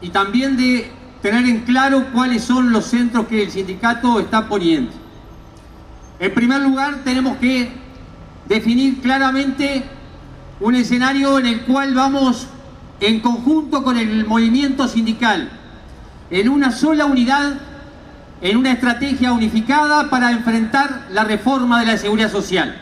y 0.00 0.10
también 0.10 0.56
de 0.56 0.88
tener 1.20 1.46
en 1.46 1.62
claro 1.62 2.04
cuáles 2.12 2.44
son 2.44 2.70
los 2.70 2.84
centros 2.84 3.26
que 3.26 3.42
el 3.42 3.50
sindicato 3.50 4.20
está 4.20 4.46
poniendo. 4.46 5.01
En 6.22 6.32
primer 6.32 6.60
lugar, 6.60 6.98
tenemos 7.02 7.36
que 7.38 7.68
definir 8.46 9.00
claramente 9.00 9.82
un 10.60 10.76
escenario 10.76 11.36
en 11.40 11.46
el 11.46 11.62
cual 11.62 11.94
vamos 11.94 12.46
en 13.00 13.18
conjunto 13.18 13.82
con 13.82 13.98
el 13.98 14.24
movimiento 14.24 14.86
sindical, 14.86 15.50
en 16.30 16.48
una 16.48 16.70
sola 16.70 17.06
unidad 17.06 17.54
en 18.40 18.56
una 18.56 18.70
estrategia 18.70 19.32
unificada 19.32 20.10
para 20.10 20.30
enfrentar 20.30 21.08
la 21.10 21.24
reforma 21.24 21.80
de 21.80 21.86
la 21.86 21.96
seguridad 21.96 22.30
social. 22.30 22.76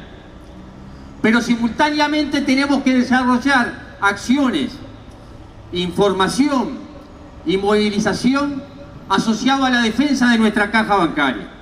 Pero 1.23 1.41
simultáneamente 1.41 2.43
tenemos 2.43 2.83
que 2.83 2.95
desarrollar 2.95 3.97
acciones, 4.03 4.73
información 5.73 6.79
y 7.47 7.57
movilización 7.57 8.63
asociado 9.09 9.65
a 9.65 9.71
la 9.71 9.81
defensa 9.81 10.29
de 10.29 10.37
nuestra 10.37 10.71
caja 10.71 10.97
bancaria. 10.97 11.60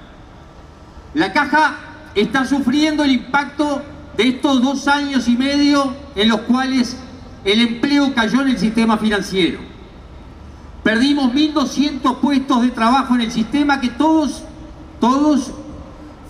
La 1.15 1.33
caja 1.33 1.75
está 2.15 2.45
sufriendo 2.45 3.05
el 3.05 3.13
impacto 3.13 3.83
de 4.17 4.29
estos 4.29 4.61
dos 4.63 4.89
años 4.89 5.29
y 5.29 5.37
medio 5.37 5.95
en 6.15 6.29
los 6.29 6.41
cuales 6.43 6.97
el 7.45 7.61
empleo 7.61 8.15
cayó 8.15 8.43
en 8.43 8.49
el 8.49 8.59
sistema 8.59 8.99
financiero. 8.99 9.61
Perdimos 10.83 11.33
1.200 11.33 12.17
puestos 12.19 12.63
de 12.63 12.71
trabajo 12.71 13.15
en 13.15 13.23
el 13.23 13.33
sistema 13.33 13.81
que 13.81 13.91
todos, 13.91 14.43
todos 15.01 15.53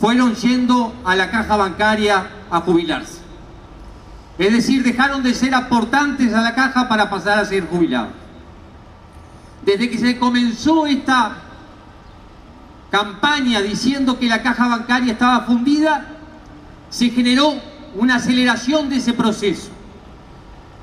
fueron 0.00 0.34
yendo 0.34 0.92
a 1.04 1.16
la 1.16 1.30
caja 1.30 1.56
bancaria 1.56 2.26
a 2.50 2.60
jubilarse. 2.60 3.18
Es 4.38 4.52
decir, 4.52 4.84
dejaron 4.84 5.22
de 5.22 5.34
ser 5.34 5.54
aportantes 5.54 6.32
a 6.32 6.40
la 6.40 6.54
caja 6.54 6.88
para 6.88 7.10
pasar 7.10 7.38
a 7.38 7.44
ser 7.44 7.66
jubilados. 7.66 8.12
Desde 9.64 9.90
que 9.90 9.98
se 9.98 10.18
comenzó 10.18 10.86
esta 10.86 11.47
campaña 12.90 13.60
diciendo 13.60 14.18
que 14.18 14.28
la 14.28 14.42
caja 14.42 14.68
bancaria 14.68 15.12
estaba 15.12 15.42
fundida, 15.42 16.06
se 16.90 17.10
generó 17.10 17.54
una 17.94 18.16
aceleración 18.16 18.88
de 18.88 18.96
ese 18.96 19.12
proceso. 19.12 19.70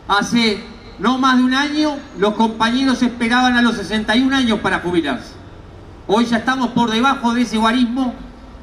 Hace 0.08 0.64
no 1.00 1.18
más 1.18 1.38
de 1.38 1.44
un 1.44 1.54
año, 1.54 1.98
los 2.18 2.36
compañeros 2.36 3.02
esperaban 3.02 3.58
a 3.58 3.62
los 3.62 3.76
61 3.76 4.36
años 4.36 4.60
para 4.60 4.80
jubilarse. 4.80 5.34
Hoy 6.08 6.26
ya 6.26 6.38
estamos 6.38 6.70
por 6.70 6.92
debajo 6.92 7.34
de 7.34 7.42
ese 7.42 7.58
guarismo 7.58 8.14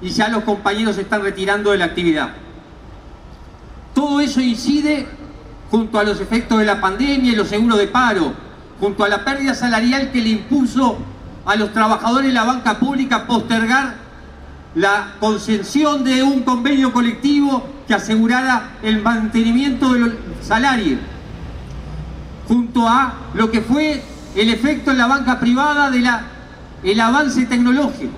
y 0.01 0.11
ya 0.11 0.29
los 0.29 0.45
compañeros 0.45 0.97
se 0.97 1.03
están 1.03 1.23
retirando 1.23 1.73
de 1.73 1.79
la 1.79 1.87
actividad. 1.87 2.31
Todo 3.95 4.21
eso 4.21 4.41
incide 4.41 5.07
junto 5.71 5.99
a 5.99 6.05
los 6.05 6.21
efectos 6.21 6.59
de 6.59 6.65
la 6.65 6.81
pandemia 6.81 7.33
y 7.33 7.37
los 7.37 7.49
seguros 7.49 7.79
de 7.79 7.89
paro, 7.89 8.33
junto 8.81 9.05
a 9.05 9.09
la 9.09 9.25
pérdida 9.25 9.55
salarial 9.55 10.11
que 10.11 10.21
le 10.21 10.31
impuso 10.31 10.99
a 11.45 11.57
los 11.57 11.73
trabajadores 11.73 12.29
de 12.29 12.35
la 12.35 12.45
banca 12.45 12.79
pública 12.79 13.27
postergar 13.27 13.95
la 14.75 15.15
concesión 15.21 16.05
de 16.05 16.23
un 16.23 16.43
convenio 16.43 16.93
colectivo 16.93 17.67
que 17.87 17.95
asegurara 17.95 18.71
el 18.83 19.03
mantenimiento 19.03 19.93
del 19.93 20.19
salario 20.41 20.99
junto 22.49 22.89
a 22.89 23.15
lo 23.35 23.51
que 23.51 23.61
fue 23.61 24.03
el 24.35 24.49
efecto 24.49 24.91
en 24.91 24.99
la 24.99 25.07
banca 25.07 25.39
privada 25.39 25.91
de 25.91 26.01
la, 26.01 26.23
el 26.83 27.01
avance 27.01 27.47
tecnológico. 27.47 28.13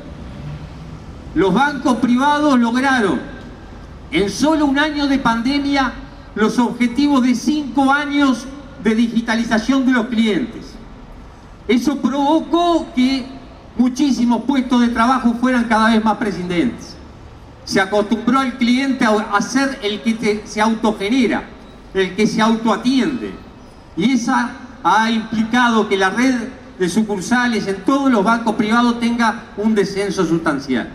Los 1.35 1.53
bancos 1.53 1.97
privados 1.97 2.59
lograron 2.59 3.21
en 4.11 4.31
solo 4.31 4.67
un 4.67 4.79
año 4.79 5.09
de 5.09 5.19
pandemia 5.19 5.93
los 6.35 6.59
objetivos 6.59 7.23
de 7.23 7.35
cinco 7.35 7.93
años 7.93 8.47
de 8.83 8.95
digitalización 8.95 9.87
de 9.87 9.93
los 9.93 10.07
clientes. 10.07 10.64
Eso 11.67 11.97
provocó 11.97 12.87
que 12.95 13.27
muchísimos 13.77 14.43
puestos 14.45 14.81
de 14.81 14.89
trabajo 14.89 15.35
fueran 15.41 15.65
cada 15.65 15.91
vez 15.91 16.05
más 16.05 16.17
prescindentes. 16.19 16.97
Se 17.65 17.81
acostumbró 17.81 18.41
al 18.41 18.59
cliente 18.59 19.07
a 19.07 19.41
ser 19.41 19.79
el 19.83 20.03
que 20.03 20.43
se 20.45 20.61
autogenera, 20.61 21.45
el 21.95 22.15
que 22.15 22.27
se 22.27 22.43
autoatiende. 22.43 23.33
Y 23.97 24.13
esa 24.13 24.51
ha 24.83 25.11
implicado 25.11 25.89
que 25.89 25.97
la 25.97 26.11
red 26.11 26.35
de 26.79 26.89
sucursales 26.89 27.67
en 27.67 27.85
todos 27.85 28.11
los 28.11 28.23
bancos 28.23 28.55
privados 28.57 29.01
tenga 29.01 29.45
un 29.57 29.75
descenso 29.75 30.27
sustancial. 30.27 30.89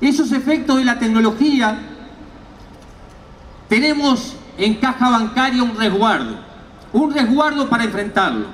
Esos 0.00 0.32
efectos 0.32 0.78
de 0.78 0.84
la 0.84 0.98
tecnología 0.98 1.78
tenemos 3.68 4.36
en 4.56 4.74
caja 4.76 5.10
bancaria 5.10 5.62
un 5.62 5.76
resguardo, 5.76 6.38
un 6.92 7.12
resguardo 7.12 7.68
para 7.68 7.84
enfrentarlo, 7.84 8.46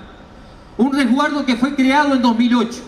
un 0.78 0.92
resguardo 0.92 1.44
que 1.44 1.56
fue 1.56 1.74
creado 1.74 2.14
en 2.14 2.22
2008. 2.22 2.82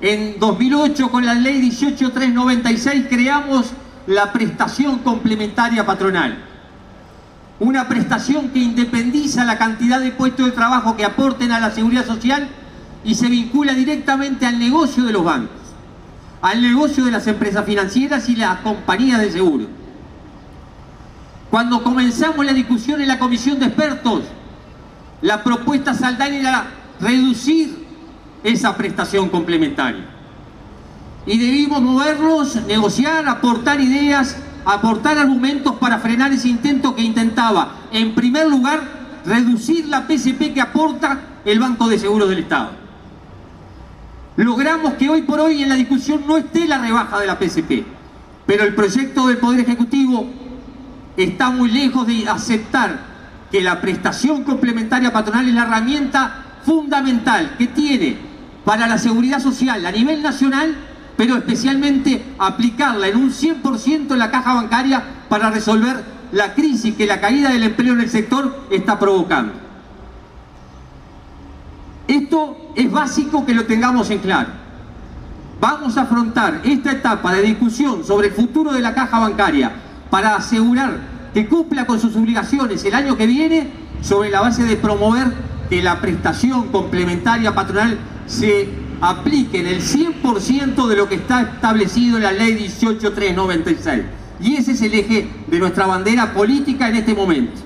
En 0.00 0.38
2008 0.38 1.10
con 1.10 1.24
la 1.24 1.34
ley 1.34 1.60
18396 1.60 3.06
creamos 3.08 3.72
la 4.06 4.32
prestación 4.32 4.98
complementaria 4.98 5.84
patronal 5.86 6.46
una 7.58 7.88
prestación 7.88 8.50
que 8.50 8.58
independiza 8.58 9.44
la 9.44 9.58
cantidad 9.58 10.00
de 10.00 10.10
puestos 10.10 10.46
de 10.46 10.52
trabajo 10.52 10.96
que 10.96 11.04
aporten 11.04 11.52
a 11.52 11.60
la 11.60 11.70
seguridad 11.70 12.04
social 12.04 12.48
y 13.04 13.14
se 13.14 13.28
vincula 13.28 13.72
directamente 13.72 14.46
al 14.46 14.58
negocio 14.58 15.04
de 15.04 15.12
los 15.12 15.24
bancos, 15.24 15.56
al 16.42 16.60
negocio 16.60 17.04
de 17.04 17.12
las 17.12 17.26
empresas 17.26 17.64
financieras 17.64 18.28
y 18.28 18.36
las 18.36 18.58
compañías 18.58 19.20
de 19.20 19.32
seguro. 19.32 19.66
Cuando 21.50 21.82
comenzamos 21.82 22.44
la 22.44 22.52
discusión 22.52 23.00
en 23.00 23.08
la 23.08 23.18
comisión 23.18 23.58
de 23.58 23.66
expertos, 23.66 24.24
la 25.22 25.42
propuesta 25.42 25.94
Saldaña 25.94 26.38
era 26.38 26.66
reducir 27.00 27.86
esa 28.44 28.76
prestación 28.76 29.28
complementaria. 29.28 30.04
Y 31.26 31.38
debimos 31.38 31.82
movernos, 31.82 32.56
negociar, 32.66 33.28
aportar 33.28 33.80
ideas 33.80 34.36
aportar 34.66 35.16
argumentos 35.16 35.76
para 35.76 35.98
frenar 35.98 36.32
ese 36.32 36.48
intento 36.48 36.94
que 36.94 37.02
intentaba, 37.02 37.76
en 37.92 38.14
primer 38.14 38.48
lugar, 38.48 38.80
reducir 39.24 39.86
la 39.86 40.06
PCP 40.06 40.52
que 40.52 40.60
aporta 40.60 41.20
el 41.44 41.60
Banco 41.60 41.88
de 41.88 41.98
Seguros 41.98 42.28
del 42.28 42.40
Estado. 42.40 42.70
Logramos 44.36 44.94
que 44.94 45.08
hoy 45.08 45.22
por 45.22 45.38
hoy 45.38 45.62
en 45.62 45.68
la 45.68 45.76
discusión 45.76 46.24
no 46.26 46.36
esté 46.36 46.66
la 46.66 46.78
rebaja 46.78 47.20
de 47.20 47.26
la 47.26 47.38
PCP, 47.38 47.86
pero 48.44 48.64
el 48.64 48.74
proyecto 48.74 49.28
del 49.28 49.38
Poder 49.38 49.60
Ejecutivo 49.60 50.26
está 51.16 51.50
muy 51.50 51.70
lejos 51.70 52.04
de 52.06 52.28
aceptar 52.28 53.15
que 53.50 53.60
la 53.60 53.80
prestación 53.80 54.44
complementaria 54.44 55.12
patronal 55.12 55.48
es 55.48 55.54
la 55.54 55.62
herramienta 55.62 56.44
fundamental 56.64 57.54
que 57.56 57.68
tiene 57.68 58.16
para 58.64 58.86
la 58.86 58.98
seguridad 58.98 59.40
social 59.40 59.84
a 59.86 59.92
nivel 59.92 60.22
nacional 60.22 60.76
pero 61.16 61.36
especialmente 61.36 62.22
aplicarla 62.38 63.08
en 63.08 63.16
un 63.16 63.30
100% 63.30 64.12
en 64.12 64.18
la 64.18 64.30
caja 64.30 64.54
bancaria 64.54 65.02
para 65.28 65.50
resolver 65.50 66.04
la 66.32 66.54
crisis 66.54 66.94
que 66.94 67.06
la 67.06 67.20
caída 67.20 67.50
del 67.50 67.62
empleo 67.62 67.94
en 67.94 68.00
el 68.00 68.10
sector 68.10 68.66
está 68.70 68.98
provocando. 68.98 69.54
Esto 72.06 72.72
es 72.74 72.90
básico 72.90 73.46
que 73.46 73.54
lo 73.54 73.64
tengamos 73.64 74.10
en 74.10 74.18
claro. 74.18 74.50
Vamos 75.58 75.96
a 75.96 76.02
afrontar 76.02 76.60
esta 76.64 76.92
etapa 76.92 77.32
de 77.32 77.42
discusión 77.42 78.04
sobre 78.04 78.28
el 78.28 78.34
futuro 78.34 78.72
de 78.72 78.80
la 78.80 78.94
caja 78.94 79.18
bancaria 79.18 79.72
para 80.10 80.36
asegurar 80.36 80.98
que 81.36 81.46
cumpla 81.46 81.84
con 81.84 82.00
sus 82.00 82.16
obligaciones 82.16 82.82
el 82.86 82.94
año 82.94 83.14
que 83.18 83.26
viene 83.26 83.68
sobre 84.00 84.30
la 84.30 84.40
base 84.40 84.64
de 84.64 84.74
promover 84.74 85.34
que 85.68 85.82
la 85.82 86.00
prestación 86.00 86.68
complementaria 86.68 87.54
patronal 87.54 87.98
se 88.26 88.66
apliquen 89.02 89.66
el 89.66 89.82
100% 89.82 90.86
de 90.86 90.96
lo 90.96 91.10
que 91.10 91.16
está 91.16 91.42
establecido 91.42 92.16
en 92.16 92.22
la 92.22 92.32
ley 92.32 92.54
18396. 92.54 94.02
Y 94.40 94.56
ese 94.56 94.72
es 94.72 94.80
el 94.80 94.94
eje 94.94 95.28
de 95.46 95.58
nuestra 95.58 95.84
bandera 95.84 96.32
política 96.32 96.88
en 96.88 96.96
este 96.96 97.14
momento. 97.14 97.60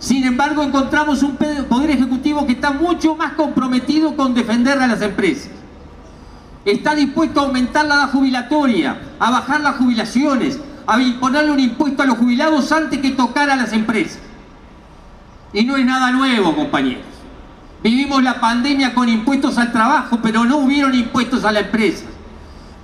Sin 0.00 0.24
embargo, 0.24 0.64
encontramos 0.64 1.22
un 1.22 1.36
poder 1.36 1.90
ejecutivo 1.90 2.44
que 2.46 2.54
está 2.54 2.72
mucho 2.72 3.14
más 3.14 3.34
comprometido 3.34 4.16
con 4.16 4.34
defender 4.34 4.76
a 4.80 4.88
las 4.88 5.02
empresas. 5.02 5.50
Está 6.64 6.96
dispuesto 6.96 7.38
a 7.38 7.44
aumentar 7.44 7.86
la 7.86 7.94
edad 7.94 8.10
jubilatoria, 8.10 9.00
a 9.20 9.30
bajar 9.30 9.60
las 9.60 9.76
jubilaciones, 9.76 10.58
a 10.86 11.00
imponerle 11.00 11.50
un 11.50 11.60
impuesto 11.60 12.02
a 12.02 12.06
los 12.06 12.18
jubilados 12.18 12.70
antes 12.72 12.98
que 13.00 13.10
tocar 13.10 13.50
a 13.50 13.56
las 13.56 13.72
empresas. 13.72 14.18
Y 15.52 15.64
no 15.64 15.76
es 15.76 15.86
nada 15.86 16.10
nuevo, 16.10 16.54
compañeros. 16.54 17.04
Vivimos 17.82 18.22
la 18.22 18.40
pandemia 18.40 18.94
con 18.94 19.08
impuestos 19.08 19.58
al 19.58 19.70
trabajo, 19.70 20.18
pero 20.22 20.44
no 20.44 20.58
hubieron 20.58 20.94
impuestos 20.94 21.44
a 21.44 21.52
la 21.52 21.60
empresa. 21.60 22.04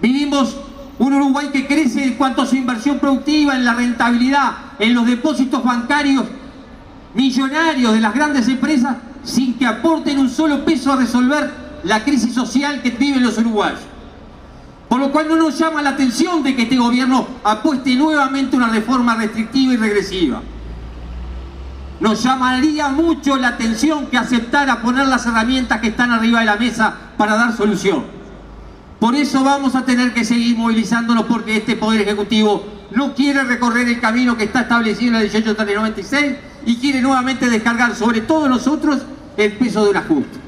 Vivimos 0.00 0.56
un 0.98 1.14
Uruguay 1.14 1.48
que 1.52 1.66
crece 1.66 2.04
en 2.04 2.14
cuanto 2.14 2.42
a 2.42 2.46
su 2.46 2.56
inversión 2.56 2.98
productiva, 2.98 3.56
en 3.56 3.64
la 3.64 3.74
rentabilidad, 3.74 4.52
en 4.78 4.94
los 4.94 5.06
depósitos 5.06 5.64
bancarios 5.64 6.26
millonarios 7.14 7.92
de 7.92 8.00
las 8.00 8.14
grandes 8.14 8.46
empresas, 8.48 8.96
sin 9.24 9.54
que 9.54 9.66
aporten 9.66 10.18
un 10.18 10.28
solo 10.28 10.64
peso 10.64 10.92
a 10.92 10.96
resolver 10.96 11.50
la 11.84 12.04
crisis 12.04 12.34
social 12.34 12.82
que 12.82 12.90
viven 12.90 13.22
los 13.22 13.38
uruguayos. 13.38 13.80
Por 14.90 14.98
lo 14.98 15.12
cual 15.12 15.28
no 15.28 15.36
nos 15.36 15.56
llama 15.56 15.82
la 15.82 15.90
atención 15.90 16.42
de 16.42 16.56
que 16.56 16.62
este 16.62 16.76
gobierno 16.76 17.24
apueste 17.44 17.94
nuevamente 17.94 18.56
una 18.56 18.70
reforma 18.70 19.14
restrictiva 19.14 19.74
y 19.74 19.76
regresiva. 19.76 20.42
Nos 22.00 22.20
llamaría 22.24 22.88
mucho 22.88 23.36
la 23.36 23.50
atención 23.50 24.06
que 24.06 24.18
aceptara 24.18 24.82
poner 24.82 25.06
las 25.06 25.24
herramientas 25.26 25.80
que 25.80 25.86
están 25.86 26.10
arriba 26.10 26.40
de 26.40 26.46
la 26.46 26.56
mesa 26.56 26.92
para 27.16 27.36
dar 27.36 27.56
solución. 27.56 28.02
Por 28.98 29.14
eso 29.14 29.44
vamos 29.44 29.76
a 29.76 29.84
tener 29.84 30.12
que 30.12 30.24
seguir 30.24 30.56
movilizándonos 30.58 31.26
porque 31.26 31.58
este 31.58 31.76
Poder 31.76 32.00
Ejecutivo 32.00 32.64
no 32.90 33.14
quiere 33.14 33.44
recorrer 33.44 33.86
el 33.86 34.00
camino 34.00 34.36
que 34.36 34.42
está 34.42 34.62
establecido 34.62 35.10
en 35.10 35.12
la 35.12 35.20
1896 35.20 36.36
y 36.66 36.76
quiere 36.78 37.00
nuevamente 37.00 37.48
descargar 37.48 37.94
sobre 37.94 38.22
todos 38.22 38.48
nosotros 38.48 39.02
el 39.36 39.52
peso 39.52 39.84
de 39.84 39.90
un 39.90 39.96
ajuste. 39.98 40.40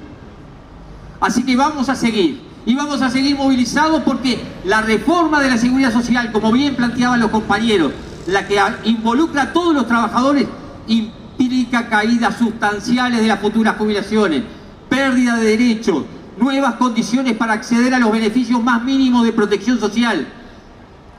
Así 1.20 1.44
que 1.44 1.54
vamos 1.54 1.88
a 1.88 1.94
seguir 1.94 2.51
y 2.64 2.74
vamos 2.74 3.02
a 3.02 3.10
seguir 3.10 3.36
movilizados 3.36 4.02
porque 4.02 4.40
la 4.64 4.82
reforma 4.82 5.40
de 5.40 5.50
la 5.50 5.58
seguridad 5.58 5.92
social, 5.92 6.30
como 6.30 6.52
bien 6.52 6.76
planteaban 6.76 7.20
los 7.20 7.30
compañeros, 7.30 7.92
la 8.26 8.46
que 8.46 8.60
involucra 8.84 9.42
a 9.42 9.52
todos 9.52 9.74
los 9.74 9.88
trabajadores, 9.88 10.46
implica 10.86 11.88
caídas 11.88 12.36
sustanciales 12.38 13.20
de 13.20 13.26
las 13.26 13.40
futuras 13.40 13.76
jubilaciones, 13.76 14.44
pérdida 14.88 15.36
de 15.36 15.56
derechos, 15.56 16.04
nuevas 16.38 16.74
condiciones 16.74 17.36
para 17.36 17.54
acceder 17.54 17.94
a 17.94 17.98
los 17.98 18.12
beneficios 18.12 18.62
más 18.62 18.82
mínimos 18.82 19.24
de 19.24 19.32
protección 19.32 19.80
social. 19.80 20.26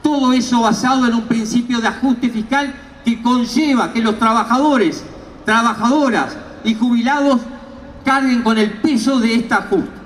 Todo 0.02 0.32
eso 0.32 0.62
basado 0.62 1.06
en 1.06 1.14
un 1.14 1.22
principio 1.22 1.80
de 1.80 1.88
ajuste 1.88 2.30
fiscal 2.30 2.74
que 3.04 3.20
conlleva 3.20 3.92
que 3.92 4.00
los 4.00 4.18
trabajadores, 4.18 5.04
trabajadoras 5.44 6.36
y 6.64 6.74
jubilados 6.74 7.40
carguen 8.02 8.42
con 8.42 8.56
el 8.56 8.72
peso 8.72 9.20
de 9.20 9.34
esta 9.34 9.56
ajuste. 9.56 10.03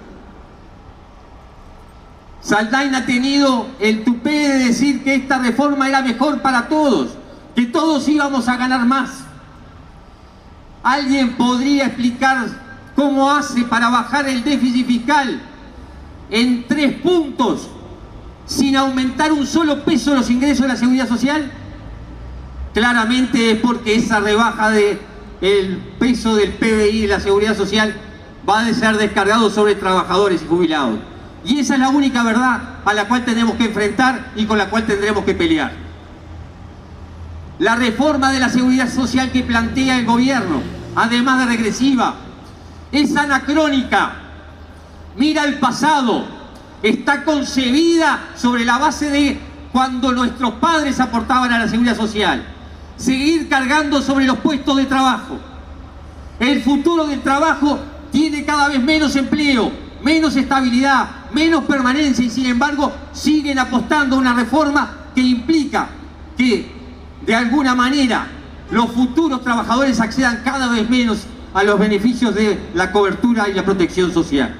Saldain 2.49 2.95
ha 2.95 3.05
tenido 3.05 3.67
el 3.79 4.05
tupé 4.05 4.31
de 4.31 4.65
decir 4.65 5.05
que 5.05 5.17
esta 5.17 5.37
reforma 5.37 5.87
era 5.87 6.01
mejor 6.01 6.41
para 6.41 6.67
todos, 6.67 7.11
que 7.55 7.67
todos 7.67 8.09
íbamos 8.09 8.49
a 8.49 8.57
ganar 8.57 8.87
más. 8.87 9.11
¿Alguien 10.83 11.35
podría 11.37 11.85
explicar 11.85 12.47
cómo 12.97 13.31
hace 13.31 13.65
para 13.65 13.91
bajar 13.91 14.27
el 14.27 14.43
déficit 14.43 14.87
fiscal 14.87 15.43
en 16.31 16.67
tres 16.67 16.95
puntos 17.03 17.69
sin 18.47 18.77
aumentar 18.77 19.31
un 19.31 19.47
solo 19.47 19.85
peso 19.85 20.15
los 20.15 20.31
ingresos 20.31 20.63
de 20.63 20.69
la 20.69 20.77
seguridad 20.77 21.07
social? 21.07 21.53
Claramente 22.73 23.51
es 23.51 23.61
porque 23.61 23.95
esa 23.95 24.21
rebaja 24.21 24.71
del 24.71 24.99
el 25.43 25.77
peso 25.99 26.35
del 26.35 26.55
PBI 26.55 27.05
y 27.05 27.07
la 27.09 27.21
seguridad 27.21 27.55
social 27.55 27.95
va 28.49 28.61
a 28.61 28.73
ser 28.73 28.97
descargado 28.97 29.51
sobre 29.51 29.75
trabajadores 29.75 30.41
y 30.41 30.47
jubilados. 30.47 30.99
Y 31.45 31.61
esa 31.61 31.75
es 31.75 31.81
la 31.81 31.89
única 31.89 32.23
verdad 32.23 32.61
a 32.85 32.95
la 32.95 33.07
cual 33.07 33.25
tenemos 33.25 33.57
que 33.57 33.67
enfrentar 33.67 34.33
y 34.37 34.45
con 34.45 34.59
la 34.59 34.69
cual 34.69 34.87
tendremos 34.87 35.25
que 35.25 35.35
pelear. 35.35 35.73
La 37.59 37.75
reforma 37.75 38.31
de 38.33 38.41
la 38.41 38.49
seguridad 38.49 38.89
social 38.89 39.31
que 39.33 39.43
plantea 39.43 39.99
el 39.99 40.07
gobierno, 40.07 40.63
además 40.95 41.41
de 41.41 41.47
regresiva, 41.47 42.15
es 42.93 43.17
anacrónica, 43.17 44.13
mira 45.17 45.45
el 45.45 45.59
pasado, 45.59 46.25
está 46.83 47.25
concebida 47.25 48.21
sobre 48.37 48.65
la 48.65 48.79
base 48.79 49.11
de 49.11 49.41
cuando 49.73 50.13
nuestros 50.13 50.55
padres 50.55 51.01
aportaban 51.01 51.53
a 51.53 51.59
la 51.59 51.69
seguridad 51.69 51.97
social, 51.97 52.45
seguir 52.97 53.49
cargando 53.49 54.01
sobre 54.03 54.25
los 54.25 54.39
puestos 54.39 54.77
de 54.77 54.87
trabajo. 54.87 55.39
El 56.39 56.63
futuro 56.63 57.07
del 57.07 57.21
trabajo 57.21 57.79
tiene 58.13 58.45
cada 58.45 58.69
vez 58.69 58.81
menos 58.81 59.17
empleo, 59.17 59.73
menos 60.03 60.37
estabilidad, 60.37 61.09
menos 61.33 61.65
permanencia 61.65 62.25
y 62.25 62.31
sin 62.31 62.47
embargo 62.47 62.93
siguen 63.13 63.59
apostando 63.59 64.17
a 64.17 64.19
una 64.19 64.35
reforma 64.35 64.91
que 65.15 65.21
implica 65.21 65.89
que 66.37 66.71
de 67.27 67.35
alguna 67.35 67.75
manera 67.75 68.27
los 68.71 68.91
futuros 68.93 69.43
trabajadores 69.43 70.01
accedan 70.01 70.43
cada 70.45 70.69
vez 70.69 70.89
menos 70.89 71.27
a 71.55 71.63
los 71.63 71.79
beneficios 71.79 72.35
de 72.35 72.59
la 72.75 72.93
cobertura 72.93 73.49
y 73.49 73.55
la 73.55 73.65
protección 73.65 74.13
social. 74.13 74.55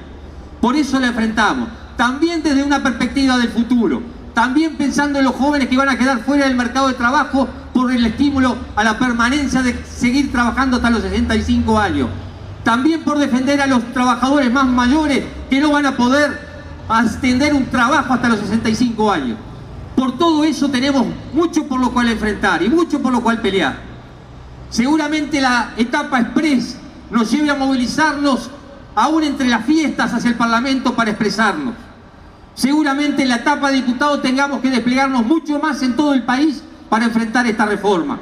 Por 0.59 0.75
eso 0.75 0.99
la 0.99 1.07
enfrentamos, 1.07 1.69
también 1.95 2.43
desde 2.43 2.63
una 2.63 2.83
perspectiva 2.83 3.37
del 3.37 3.49
futuro, 3.49 4.01
también 4.33 4.75
pensando 4.75 5.19
en 5.19 5.25
los 5.25 5.35
jóvenes 5.35 5.67
que 5.69 5.77
van 5.77 5.89
a 5.89 5.97
quedar 5.97 6.23
fuera 6.23 6.45
del 6.45 6.55
mercado 6.55 6.87
de 6.87 6.93
trabajo 6.95 7.47
por 7.73 7.91
el 7.91 8.05
estímulo 8.05 8.57
a 8.75 8.83
la 8.83 8.97
permanencia 8.97 9.61
de 9.61 9.77
seguir 9.85 10.31
trabajando 10.31 10.77
hasta 10.77 10.89
los 10.89 11.01
65 11.01 11.79
años. 11.79 12.09
También 12.63 13.03
por 13.03 13.17
defender 13.17 13.61
a 13.61 13.67
los 13.67 13.83
trabajadores 13.93 14.51
más 14.51 14.67
mayores 14.67 15.23
que 15.49 15.59
no 15.59 15.71
van 15.71 15.85
a 15.85 15.95
poder 15.95 16.48
extender 16.97 17.53
un 17.53 17.67
trabajo 17.67 18.13
hasta 18.13 18.29
los 18.29 18.39
65 18.39 19.11
años. 19.11 19.37
Por 19.95 20.17
todo 20.17 20.43
eso 20.43 20.69
tenemos 20.69 21.05
mucho 21.33 21.65
por 21.65 21.79
lo 21.79 21.91
cual 21.91 22.09
enfrentar 22.09 22.63
y 22.63 22.69
mucho 22.69 23.01
por 23.01 23.11
lo 23.11 23.21
cual 23.21 23.41
pelear. 23.41 23.77
Seguramente 24.69 25.41
la 25.41 25.73
etapa 25.77 26.19
express 26.19 26.77
nos 27.11 27.29
lleve 27.31 27.49
a 27.49 27.55
movilizarnos 27.55 28.49
aún 28.95 29.23
entre 29.23 29.47
las 29.47 29.65
fiestas 29.65 30.13
hacia 30.13 30.29
el 30.29 30.35
Parlamento 30.35 30.95
para 30.95 31.11
expresarnos. 31.11 31.73
Seguramente 32.55 33.23
en 33.23 33.29
la 33.29 33.37
etapa 33.37 33.69
de 33.69 33.77
diputado 33.77 34.19
tengamos 34.19 34.61
que 34.61 34.69
desplegarnos 34.69 35.25
mucho 35.25 35.59
más 35.59 35.81
en 35.81 35.95
todo 35.95 36.13
el 36.13 36.23
país 36.23 36.63
para 36.89 37.05
enfrentar 37.05 37.45
esta 37.47 37.65
reforma. 37.65 38.19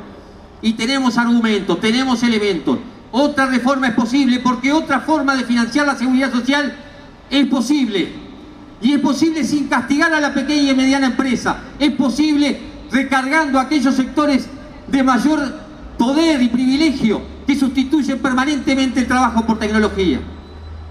Y 0.61 0.73
tenemos 0.73 1.17
argumentos, 1.17 1.79
tenemos 1.79 2.21
elementos. 2.23 2.79
Otra 3.11 3.45
reforma 3.45 3.87
es 3.87 3.93
posible 3.93 4.39
porque 4.39 4.73
otra 4.73 4.99
forma 4.99 5.35
de 5.35 5.43
financiar 5.43 5.85
la 5.85 5.95
seguridad 5.95 6.31
social 6.31 6.75
es 7.29 7.45
posible. 7.47 8.26
Y 8.81 8.93
es 8.93 8.99
posible 8.99 9.43
sin 9.43 9.67
castigar 9.67 10.13
a 10.13 10.19
la 10.19 10.33
pequeña 10.33 10.71
y 10.71 10.75
mediana 10.75 11.07
empresa. 11.07 11.57
Es 11.79 11.91
posible 11.91 12.59
recargando 12.91 13.59
aquellos 13.59 13.95
sectores 13.95 14.47
de 14.87 15.03
mayor 15.03 15.39
poder 15.97 16.41
y 16.41 16.47
privilegio 16.49 17.21
que 17.45 17.55
sustituyen 17.55 18.19
permanentemente 18.19 18.99
el 18.99 19.07
trabajo 19.07 19.45
por 19.45 19.59
tecnología. 19.59 20.19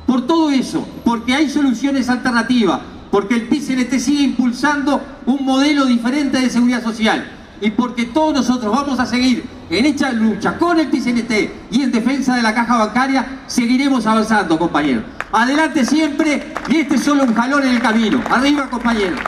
Por 0.07 0.27
todo 0.27 0.51
eso, 0.51 0.87
porque 1.05 1.35
hay 1.35 1.49
soluciones 1.49 2.09
alternativas, 2.09 2.81
porque 3.11 3.35
el 3.35 3.49
PCNT 3.49 3.99
sigue 3.99 4.22
impulsando 4.22 5.01
un 5.27 5.44
modelo 5.44 5.85
diferente 5.85 6.38
de 6.38 6.51
seguridad 6.51 6.83
social 6.83 7.31
y 7.61 7.70
porque 7.70 8.05
todos 8.07 8.35
nosotros 8.35 8.70
vamos 8.70 9.01
a 9.01 9.07
seguir 9.07 9.44
en 9.70 9.87
esta 9.87 10.12
lucha 10.12 10.59
con 10.59 10.79
el 10.79 10.88
PCNT 10.88 11.33
y 11.70 11.83
en 11.83 11.90
defensa 11.90 12.37
de 12.37 12.42
la 12.42 12.55
caja 12.55 12.77
bancaria, 12.77 13.40
seguiremos 13.46 14.07
avanzando, 14.07 14.59
compañeros. 14.59 15.05
Adelante 15.33 15.85
siempre 15.85 16.55
y 16.69 16.77
este 16.77 16.95
es 16.95 17.05
solo 17.05 17.25
un 17.25 17.35
jalón 17.35 17.65
en 17.65 17.75
el 17.75 17.83
camino. 17.83 18.23
Arriba, 18.31 18.71
compañeros. 18.71 19.21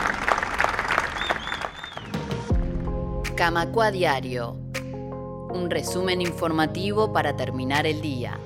Camacua 3.35 3.91
Diario. 3.91 4.57
Un 5.51 5.69
resumen 5.69 6.21
informativo 6.21 7.11
para 7.11 7.35
terminar 7.35 7.85
el 7.85 8.01
día. 8.01 8.37